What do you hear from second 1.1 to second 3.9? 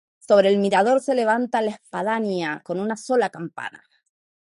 levanta la espadaña, con una sola campana.